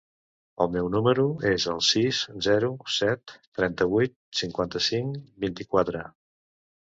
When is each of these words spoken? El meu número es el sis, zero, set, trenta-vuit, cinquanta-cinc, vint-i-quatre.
El 0.63 0.69
meu 0.75 0.87
número 0.93 1.25
es 1.49 1.65
el 1.73 1.81
sis, 1.87 2.21
zero, 2.47 2.71
set, 2.95 3.33
trenta-vuit, 3.59 4.15
cinquanta-cinc, 4.39 5.21
vint-i-quatre. 5.45 6.05